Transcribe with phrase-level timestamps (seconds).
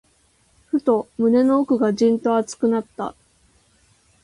[0.71, 3.13] ふと、胸の奥がじんと熱くなった。